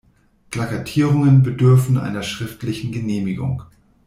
[0.49, 3.61] Plakatierungen bedürfen einer schriftlichen Genehmigung.